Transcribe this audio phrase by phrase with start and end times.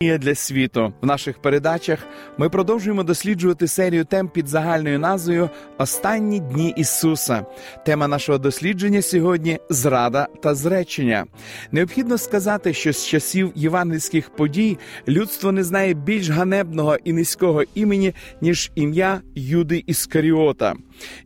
[0.00, 1.98] Для світу в наших передачах
[2.38, 7.46] ми продовжуємо досліджувати серію тем під загальною назвою Останні дні Ісуса.
[7.86, 11.24] Тема нашого дослідження сьогодні зрада та зречення.
[11.72, 18.12] Необхідно сказати, що з часів євангельських подій людство не знає більш ганебного і низького імені,
[18.40, 20.74] ніж ім'я Юди Іскаріота.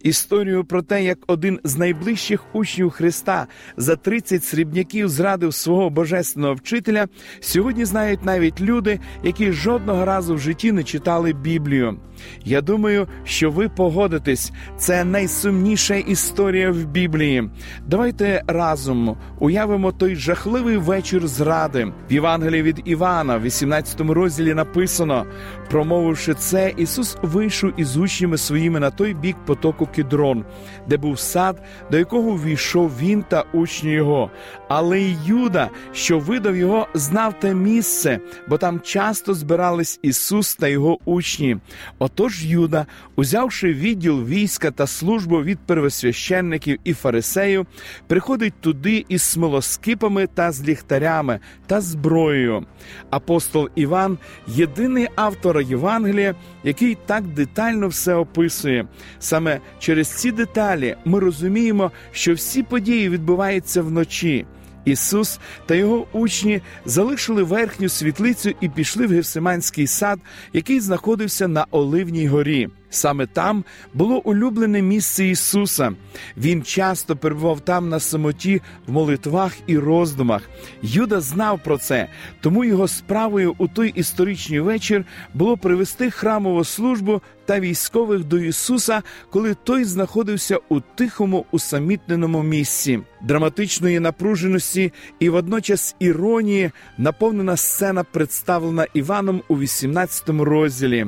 [0.03, 6.55] Історію про те, як один з найближчих учнів Христа за 30 срібняків зрадив свого божественного
[6.55, 7.07] вчителя,
[7.41, 11.99] сьогодні знають навіть люди, які жодного разу в житті не читали Біблію.
[12.45, 17.51] Я думаю, що ви погодитесь, це найсумніша історія в Біблії.
[17.87, 21.93] Давайте разом уявимо той жахливий вечір зради.
[22.11, 25.27] В Євангелії від Івана, в 18 розділі написано:
[25.71, 30.45] промовивши це, Ісус вийшов із учнями своїми на той бік потоку Кідрон,
[30.89, 34.31] де був сад, до якого війшов він та учні його.
[34.69, 40.69] Але й Юда, що видав його, знав те місце, бо там часто збирались Ісус та
[40.69, 41.57] його учні.
[41.99, 47.67] Отож Юда, узявши відділ війська та службу від первосвященників і фарисеїв,
[48.07, 52.67] приходить туди із смолоскипами та з ліхтарями та зброєю.
[53.11, 56.35] Апостол Іван єдиний автор Євангелія,
[56.65, 58.87] який так детально все описує.
[59.19, 59.48] Саме
[59.79, 64.47] через ці деталі ми розуміємо, що всі події відбуваються вночі.
[64.85, 70.19] Ісус та його учні залишили верхню світлицю і пішли в Гевсиманський сад,
[70.53, 72.69] який знаходився на Оливній горі.
[72.91, 75.93] Саме там було улюблене місце Ісуса.
[76.37, 80.43] Він часто перебував там на самоті в молитвах і роздумах.
[80.83, 82.09] Юда знав про це,
[82.41, 85.05] тому його справою у той історичний вечір
[85.35, 93.01] було привести храмову службу та військових до Ісуса, коли той знаходився у тихому усамітненому місці.
[93.23, 101.07] Драматичної напруженості і водночас іронії наповнена сцена представлена Іваном у 18 розділі.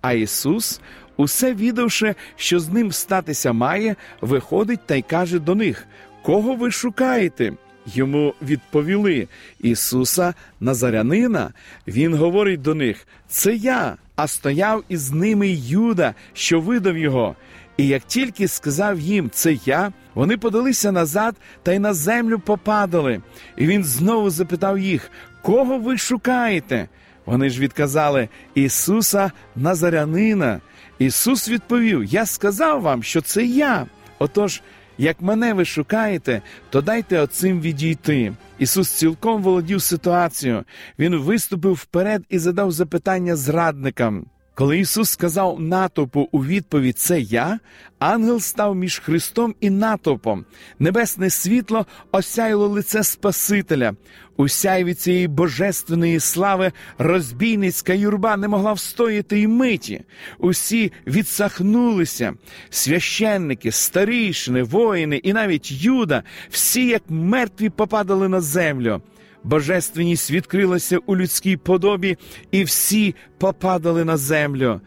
[0.00, 0.80] А Ісус
[1.16, 5.86] усе відавши, що з ним статися має, виходить та й каже до них:
[6.22, 7.52] Кого ви шукаєте?
[7.86, 9.28] Йому відповіли
[9.60, 11.52] Ісуса Назарянина.
[11.86, 17.36] Він говорить до них: Це я, а стояв із ними Юда, що видав його.
[17.76, 23.20] І як тільки сказав їм це я, вони подалися назад та й на землю попадали.
[23.56, 25.10] І він знову запитав їх,
[25.42, 26.88] кого ви шукаєте?
[27.26, 30.60] Вони ж відказали Ісуса Назарянина.
[31.02, 33.86] Ісус відповів: Я сказав вам, що це я.
[34.18, 34.62] Отож,
[34.98, 38.32] як мене ви шукаєте, то дайте оцим відійти.
[38.58, 40.64] Ісус цілком володів ситуацією.
[40.98, 44.26] Він виступив вперед і задав запитання зрадникам.
[44.54, 47.58] Коли Ісус сказав натовпу у відповідь Це я,
[47.98, 50.44] ангел став між Христом і натовпом.
[50.78, 53.92] Небесне світло осяяло лице Спасителя.
[54.36, 60.02] У сяйві цієї божественної слави розбійницька юрба не могла встояти й миті.
[60.38, 62.34] Усі відсахнулися.
[62.70, 69.02] Священники, старішини, воїни і навіть юда, всі, як мертві, попадали на землю.
[69.44, 72.16] Божественність відкрилася у людській подобі,
[72.50, 74.80] і всі попадали на землю.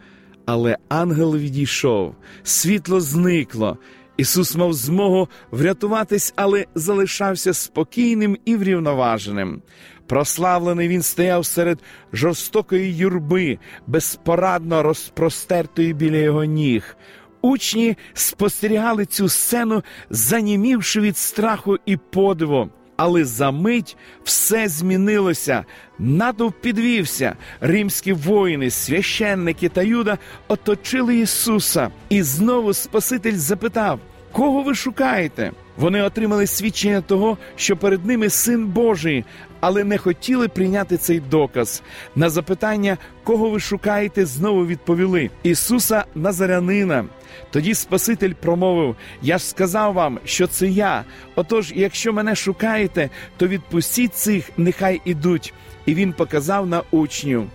[0.46, 3.78] Але ангел відійшов, світло зникло.
[4.16, 9.62] Ісус мав змогу врятуватись, але залишався спокійним і врівноваженим.
[10.06, 11.78] Прославлений він стояв серед
[12.12, 16.96] жорстокої юрби, безпорадно розпростертої біля його ніг.
[17.42, 22.70] Учні спостерігали цю сцену, занімівши від страху і подиву.
[22.96, 25.64] Але за мить все змінилося.
[25.98, 27.36] Натовп підвівся.
[27.60, 31.90] Римські воїни, священники та Юда оточили Ісуса.
[32.08, 34.00] І знову Спаситель запитав:
[34.32, 35.52] Кого ви шукаєте?
[35.76, 39.24] Вони отримали свідчення того, що перед ними син Божий,
[39.60, 41.82] але не хотіли прийняти цей доказ.
[42.16, 47.04] На запитання, кого ви шукаєте, знову відповіли Ісуса Назарянина.
[47.50, 51.04] Тоді Спаситель промовив: Я ж сказав вам, що це я.
[51.34, 55.54] Отож, якщо мене шукаєте, то відпустіть цих, нехай ідуть.
[55.86, 57.46] І він показав на учнів.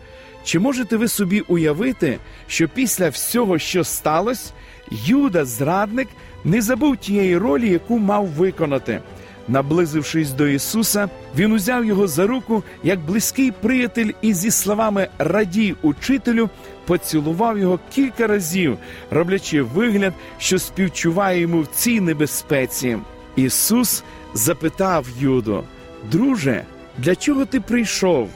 [0.43, 4.53] Чи можете ви собі уявити, що після всього, що сталося,
[4.91, 6.07] Юда, зрадник,
[6.43, 9.01] не забув тієї ролі, яку мав виконати?
[9.47, 15.75] Наблизившись до Ісуса, він узяв його за руку як близький приятель і зі словами Радій
[15.81, 16.49] учителю
[16.91, 18.77] поцілував його кілька разів,
[19.11, 22.97] роблячи вигляд, що співчуває йому в цій небезпеці.
[23.35, 24.03] Ісус
[24.33, 25.63] запитав Юду:
[26.11, 26.63] Друже,
[26.97, 28.29] для чого ти прийшов?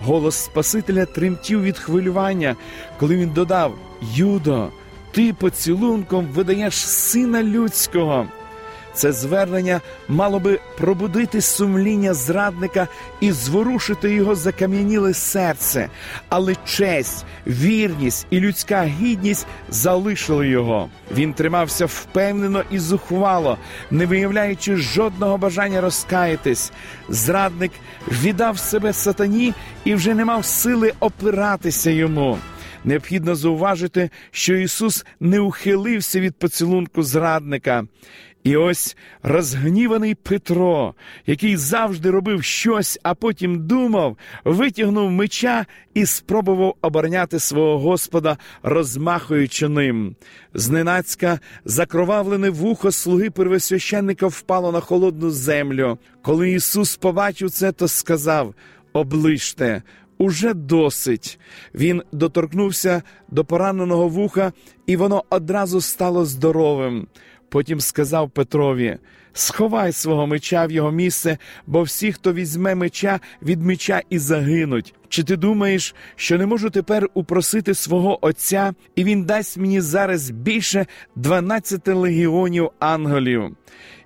[0.00, 2.56] Голос Спасителя тремтів від хвилювання,
[2.98, 3.74] коли він додав:
[4.14, 4.68] Юдо,
[5.10, 8.26] ти поцілунком видаєш сина людського.
[8.98, 12.88] Це звернення мало би пробудити сумління зрадника
[13.20, 15.88] і зворушити його закам'яніле серце,
[16.28, 20.88] але честь, вірність і людська гідність залишили його.
[21.16, 23.58] Він тримався впевнено і зухвало,
[23.90, 26.72] не виявляючи жодного бажання розкаятись.
[27.08, 27.72] Зрадник
[28.08, 29.54] віддав себе сатані
[29.84, 32.38] і вже не мав сили опиратися йому.
[32.84, 37.84] Необхідно зауважити, що Ісус не ухилився від поцілунку зрадника.
[38.48, 40.94] І ось розгніваний Петро,
[41.26, 49.68] який завжди робив щось, а потім думав, витягнув меча і спробував обороняти свого Господа, розмахуючи
[49.68, 50.16] ним.
[50.54, 55.98] Зненацька закровавлене вухо слуги первосвященника впало на холодну землю.
[56.22, 58.54] Коли Ісус побачив це, то сказав:
[58.92, 59.82] Оближте.
[60.18, 61.38] Уже досить.
[61.74, 64.52] Він доторкнувся до пораненого вуха,
[64.86, 67.06] і воно одразу стало здоровим.
[67.48, 68.98] Потім сказав Петрові:
[69.32, 74.94] Сховай свого меча в його місце, бо всі, хто візьме меча, від меча і загинуть.
[75.08, 80.30] Чи ти думаєш, що не можу тепер упросити свого Отця, і він дасть мені зараз
[80.30, 80.86] більше
[81.16, 83.56] 12 легіонів ангелів?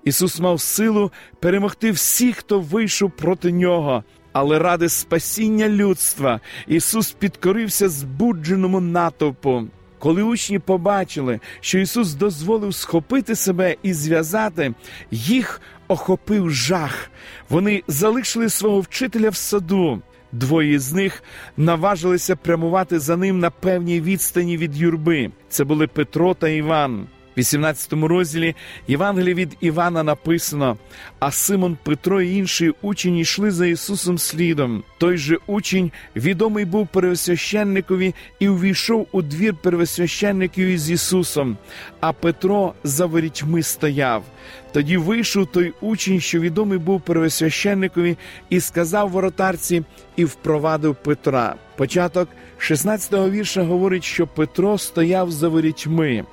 [0.05, 4.05] Ісус мав силу перемогти всіх, хто вийшов проти нього.
[4.33, 9.69] Але ради спасіння людства Ісус підкорився збудженому натовпу.
[10.03, 14.75] Коли учні побачили, що Ісус дозволив схопити себе і зв'язати,
[15.11, 17.11] їх охопив жах.
[17.49, 20.03] Вони залишили свого вчителя в саду.
[20.33, 21.23] Двоє з них
[21.57, 25.31] наважилися прямувати за ним на певній відстані від юрби.
[25.49, 27.07] Це були Петро та Іван.
[27.37, 28.55] В 18 розділі
[28.89, 30.77] Євангелії від Івана написано:
[31.19, 34.83] а Симон Петро і інші учень йшли за Ісусом слідом.
[34.99, 41.57] Той же учень відомий був первосвященникові і увійшов у двір первосвященників із Ісусом,
[42.01, 44.25] а Петро за ворітьми стояв.
[44.73, 48.17] Тоді вийшов той учень, що відомий був первосвященникові,
[48.51, 49.83] і сказав воротарці,
[50.17, 51.55] і впровадив Петра.
[51.77, 52.29] Початок
[52.59, 56.25] 16-го вірша говорить, що Петро стояв за ворітьми.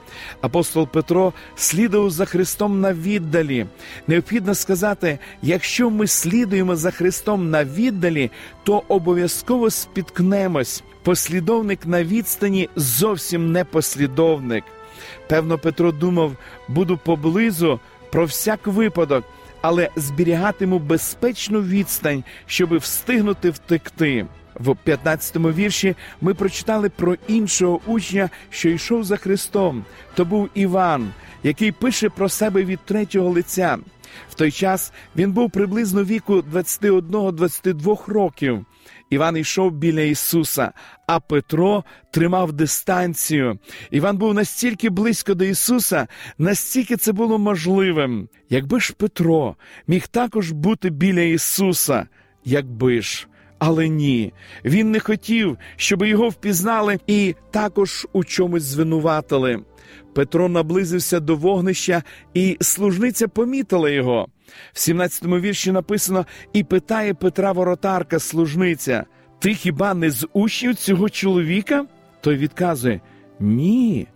[0.42, 3.66] Апостол Петро слідував за Христом на віддалі.
[4.08, 8.32] Необхідно сказати, якщо ми слідуємо за Христом на віддалі,
[8.64, 10.84] то обов'язково спіткнемось.
[11.04, 14.64] Послідовник на відстані зовсім не послідовник.
[15.28, 16.36] Певно, Петро думав,
[16.68, 17.80] буду поблизу
[18.12, 19.26] про всяк випадок,
[19.62, 24.26] але зберігатиму безпечну відстань, щоби встигнути втекти.
[24.56, 29.86] В 15-му вірші ми прочитали про іншого учня, що йшов за Христом.
[30.16, 31.12] То був Іван,
[31.44, 33.78] який пише про себе від третього лиця.
[34.30, 38.66] В той час він був приблизно віку 21-22 років.
[39.10, 40.72] Іван йшов біля Ісуса,
[41.08, 43.60] а Петро тримав дистанцію.
[43.92, 46.08] Іван був настільки близько до Ісуса,
[46.38, 48.30] настільки це було можливим.
[48.50, 49.56] Якби ж Петро
[49.88, 52.08] міг також бути біля Ісуса,
[52.46, 53.28] якби ж.
[53.60, 54.34] Але ні,
[54.66, 59.64] він не хотів, щоб його впізнали і також у чомусь звинуватили.
[60.14, 62.04] Петро наблизився до вогнища,
[62.34, 64.28] і служниця помітила його.
[64.74, 69.06] В 17-му вірші написано і питає Петра воротарка, служниця:
[69.40, 71.86] Ти хіба не з учнів цього чоловіка?
[72.22, 73.02] Той відказує:
[73.40, 74.08] Ні.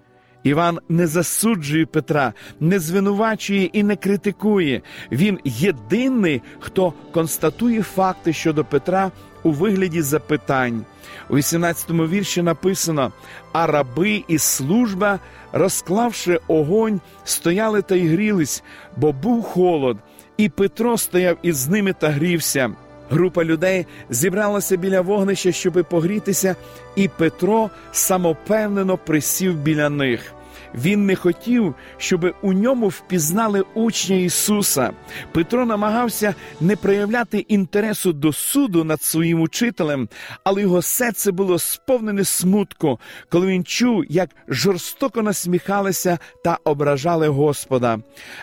[0.43, 4.81] Іван не засуджує Петра, не звинувачує і не критикує.
[5.11, 9.11] Він єдиний, хто констатує факти щодо Петра
[9.43, 10.85] у вигляді запитань.
[11.29, 13.11] У 18-му вірші написано:
[13.53, 15.19] а раби і служба,
[15.51, 18.63] розклавши огонь, стояли та й грілись,
[18.97, 19.97] бо був холод,
[20.37, 22.71] і Петро стояв із ними та грівся.
[23.09, 26.55] Група людей зібралася біля вогнища, щоби погрітися,
[26.95, 30.33] і Петро самопевнено присів біля них.
[30.75, 34.91] Він не хотів, щоб у ньому впізнали учня Ісуса.
[35.31, 40.09] Петро намагався не проявляти інтересу до суду над своїм учителем,
[40.43, 42.99] але його серце було сповнене смутку,
[43.29, 47.99] коли він чув, як жорстоко насміхалися та ображали Господа.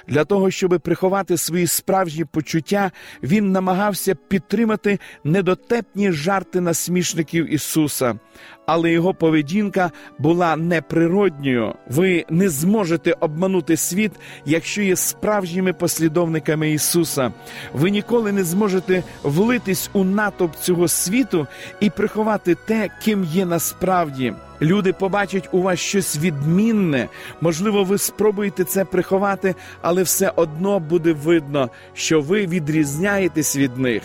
[0.09, 2.91] Для того, щоб приховати свої справжні почуття,
[3.23, 8.19] він намагався підтримати недотепні жарти насмішників Ісуса.
[8.67, 11.75] Але його поведінка була неприродньою.
[11.89, 14.13] Ви не зможете обманути світ,
[14.45, 17.33] якщо є справжніми послідовниками Ісуса.
[17.73, 21.47] Ви ніколи не зможете влитись у натовп цього світу
[21.81, 24.35] і приховати те, ким є насправді.
[24.63, 27.09] Люди побачать у вас щось відмінне.
[27.41, 34.03] Можливо, ви спробуєте це приховати, але все одно буде видно, що ви відрізняєтесь від них.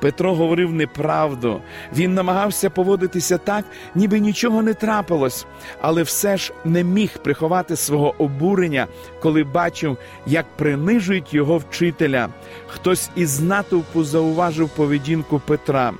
[0.00, 1.60] Петро говорив неправду.
[1.96, 3.64] Він намагався поводитися так,
[3.94, 5.46] ніби нічого не трапилось,
[5.80, 8.86] але все ж не міг приховати свого обурення,
[9.20, 12.28] коли бачив, як принижують його вчителя.
[12.66, 15.92] Хтось із натовпу зауважив поведінку Петра.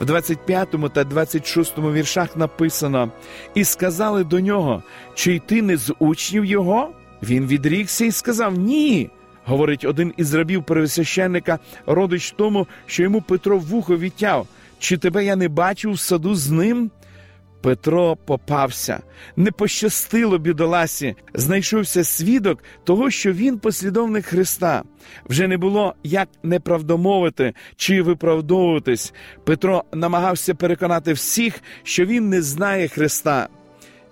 [0.00, 3.10] В 25 та 26 віршах написано:
[3.54, 4.82] і сказали до нього,
[5.14, 6.88] чи йти не з учнів його?
[7.22, 9.10] Він відрікся і сказав Ні
[9.44, 14.46] говорить один із рабів первосвященника, родич тому, що йому Петро вухо відтяв.
[14.78, 16.90] Чи тебе я не бачив в саду з ним?
[17.62, 19.00] Петро попався,
[19.36, 24.82] не пощастило бідоласі, знайшовся свідок того, що він послідовник Христа.
[25.28, 29.14] Вже не було як неправдомовити чи виправдовуватись.
[29.44, 33.48] Петро намагався переконати всіх, що він не знає Христа.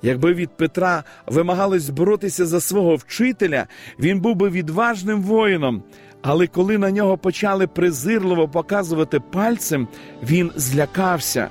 [0.03, 3.67] Якби від Петра вимагалось боротися за свого вчителя,
[3.99, 5.83] він був би відважним воїном.
[6.23, 9.89] Але коли на нього почали презирливо показувати пальцем,
[10.23, 11.49] він злякався.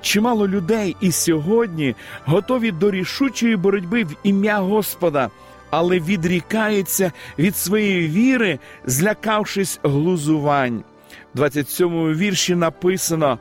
[0.00, 5.30] Чимало людей і сьогодні готові до рішучої боротьби в ім'я Господа,
[5.70, 10.84] але відрікаються від своєї віри, злякавшись глузувань.
[11.34, 13.38] В 27 вірші написано.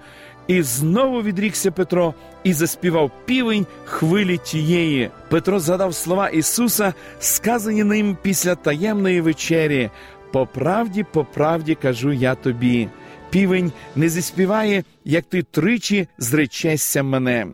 [0.48, 2.14] І знову відрікся Петро
[2.48, 5.10] і заспівав півень хвилі тієї.
[5.30, 9.90] Петро згадав слова Ісуса, сказані ним після таємної вечері.
[10.32, 12.90] По правді, по правді кажу я тобі.
[13.30, 17.48] Півень не заспіває, як ти тричі зречешся мене.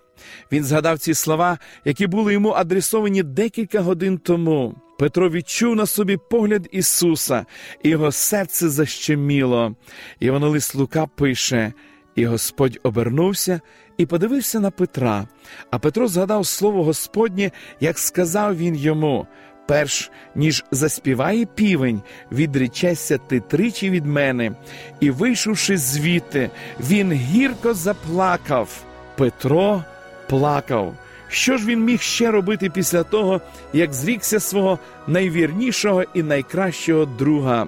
[0.51, 4.75] Він згадав ці слова, які були йому адресовані декілька годин тому.
[4.99, 7.45] Петро відчув на собі погляд Ісуса,
[7.83, 9.75] і його серце защеміло.
[10.19, 11.73] Іванолист Лука пише.
[12.15, 13.61] І Господь обернувся
[13.97, 15.27] і подивився на Петра.
[15.71, 19.27] А Петро згадав слово Господнє, як сказав він йому:
[19.67, 24.51] перш ніж заспіває півень, відречешся ти тричі від мене.
[24.99, 28.69] І, вийшовши звідти, він гірко заплакав.
[29.17, 29.83] Петро
[30.29, 30.95] плакав.
[31.27, 33.41] Що ж він міг ще робити після того,
[33.73, 37.67] як зрікся свого найвірнішого і найкращого друга?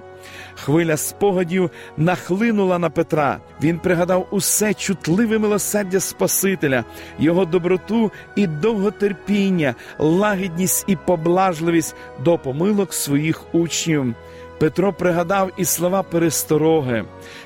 [0.56, 3.40] Хвиля спогадів нахлинула на Петра.
[3.62, 6.84] Він пригадав усе чутливе милосердя Спасителя,
[7.20, 14.16] його доброту і довготерпіння, лагідність і поблажливість до помилок своїх учнів.
[14.60, 17.06] Петро пригадав і слова перестороги.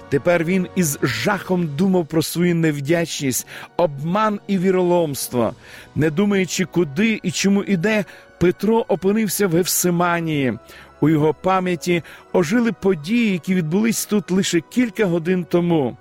[0.09, 3.47] Тепер він із жахом думав про свою невдячність,
[3.77, 5.53] обман і віроломство.
[5.95, 8.05] Не думаючи, куди і чому іде,
[8.39, 10.53] Петро опинився в Гевсиманії.
[11.01, 12.03] У його пам'яті
[12.33, 15.97] ожили події, які відбулись тут лише кілька годин тому.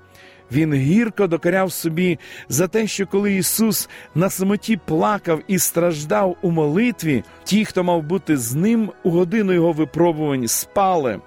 [0.53, 6.51] Він гірко докаряв собі за те, що коли Ісус на самоті плакав і страждав у
[6.51, 11.21] молитві, ті, хто мав бути з ним у годину його випробувань, спали.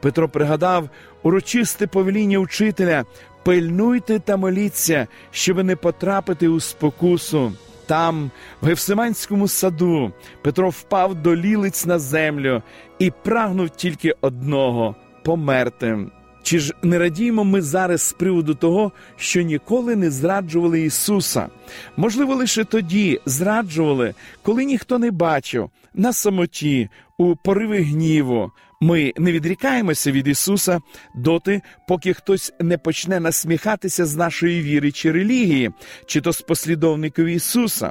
[0.00, 0.88] Петро пригадав
[1.22, 3.04] урочисте повеління учителя
[3.44, 7.52] пильнуйте та моліться, щоб не потрапити у спокусу.
[7.86, 10.12] Там, в Гевсиманському саду,
[10.42, 12.62] Петро впав до лілиць на землю
[12.98, 15.98] і прагнув тільки одного померти.
[16.42, 21.48] Чи ж не радіємо ми зараз з приводу того, що ніколи не зраджували Ісуса?
[21.96, 26.88] Можливо, лише тоді зраджували, коли ніхто не бачив, на самоті,
[27.18, 28.50] у пориви гніву.
[28.80, 30.80] Ми не відрікаємося від Ісуса
[31.14, 35.70] доти, поки хтось не почне насміхатися з нашої віри чи релігії,
[36.06, 37.90] чи то з послідовників Ісуса.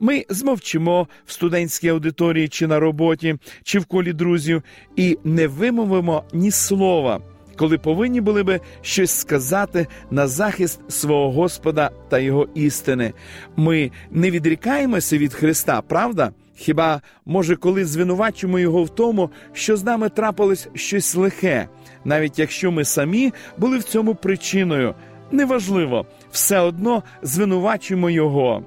[0.00, 4.62] Ми змовчимо в студентській аудиторії, чи на роботі, чи в колі друзів,
[4.96, 7.20] і не вимовимо ні слова
[7.56, 13.12] коли повинні були би щось сказати на захист свого Господа та Його істини.
[13.56, 16.32] Ми не відрікаємося від Христа, правда?
[16.56, 21.68] Хіба, може, коли звинувачуємо Його в тому, що з нами трапилось щось лихе,
[22.04, 24.94] навіть якщо ми самі були в цьому причиною.
[25.30, 28.62] Неважливо, все одно звинувачуємо Його.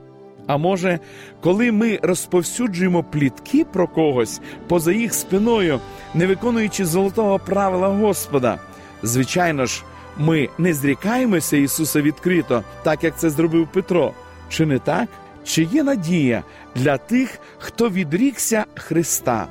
[0.48, 1.00] А може,
[1.42, 5.80] коли ми розповсюджуємо плітки про когось поза їх спиною,
[6.14, 8.60] не виконуючи золотого правила Господа.
[9.04, 9.84] Звичайно ж,
[10.18, 14.12] ми не зрікаємося Ісуса відкрито, так як це зробив Петро.
[14.50, 15.10] Чи не так?
[15.46, 16.44] Чи є надія
[16.76, 19.48] для тих, хто відрікся Христа?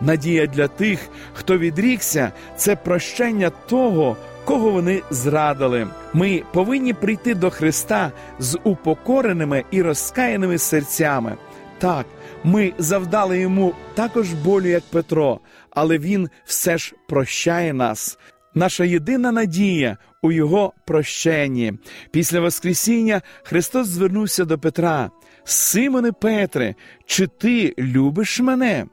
[0.00, 1.00] Надія для тих,
[1.34, 5.86] хто відрікся, це прощення того, кого вони зрадили.
[6.12, 11.36] Ми повинні прийти до Христа з упокореними і розкаяними серцями.
[11.78, 12.06] Так,
[12.44, 18.18] ми завдали йому також болю, як Петро, але він все ж прощає нас.
[18.54, 21.72] Наша єдина надія у Його прощенні.
[22.10, 25.10] Після Воскресіння Христос звернувся до Петра.
[25.44, 26.74] Симоне Петре,
[27.06, 28.86] чи ти любиш мене?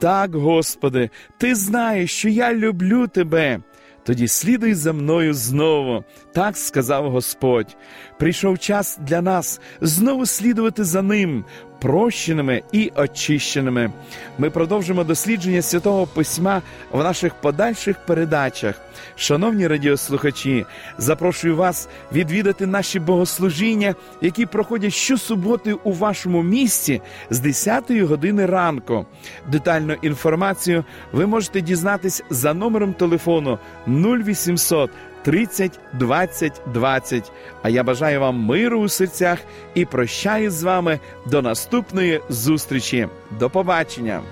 [0.00, 3.60] Так, Господи, ти знаєш, що я люблю тебе.
[4.04, 7.76] Тоді слідуй за мною знову, так сказав Господь.
[8.18, 11.44] Прийшов час для нас знову слідувати за ним,
[11.80, 13.90] прощеними і очищеними.
[14.38, 18.80] Ми продовжимо дослідження святого письма в наших подальших передачах.
[19.16, 20.66] Шановні радіослухачі,
[20.98, 29.06] запрошую вас відвідати наші богослужіння, які проходять щосуботи у вашому місті з 10 години ранку.
[29.50, 34.90] Детальну інформацію ви можете дізнатись за номером телефону 0800
[35.22, 37.32] 30 20 20.
[37.62, 39.38] А я бажаю вам миру у серцях
[39.74, 43.08] і прощаю з вами до наступної зустрічі.
[43.30, 44.22] До побачення!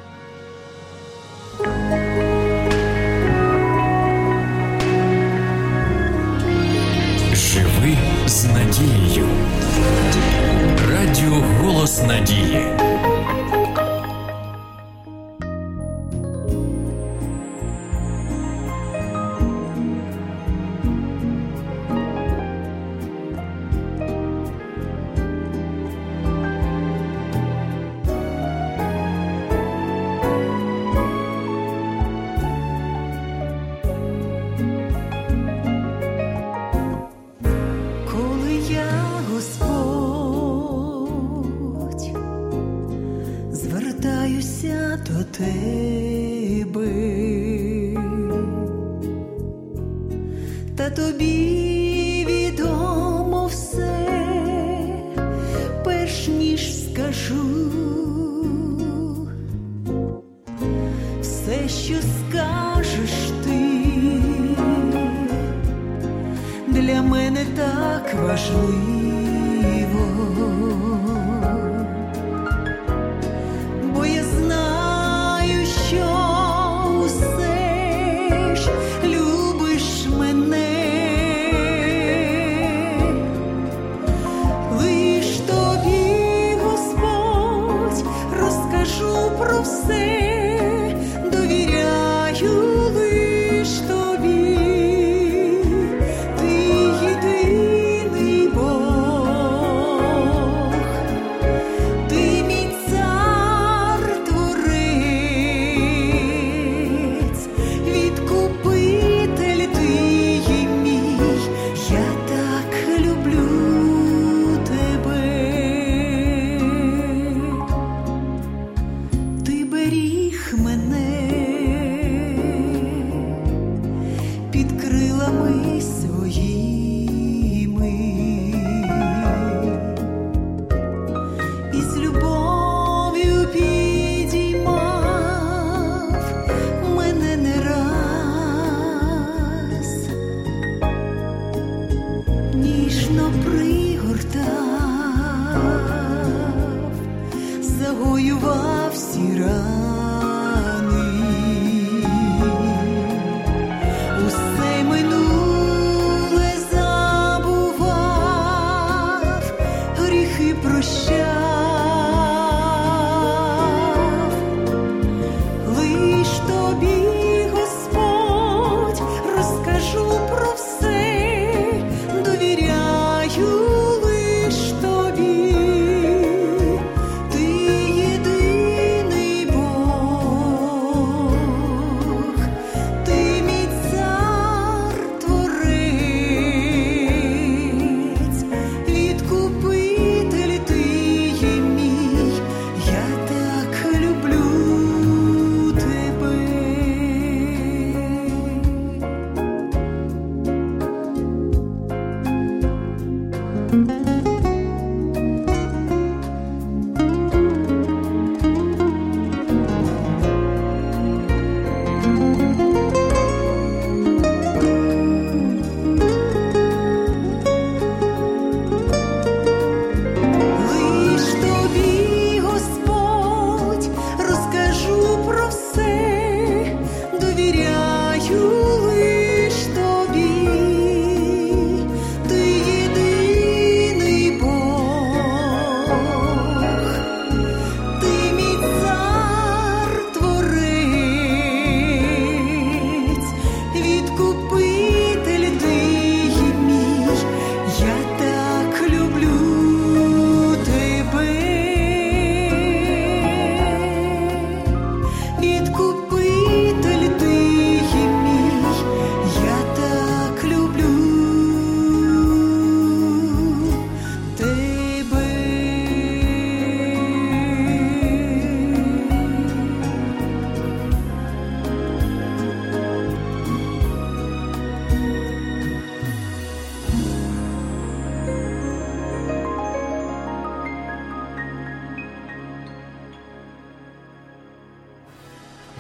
[7.35, 9.27] Живи з надією.
[10.91, 12.86] Радіо Голос Надії.
[38.71, 39.67] Я Господь
[43.53, 45.96] звертаюся до тебе,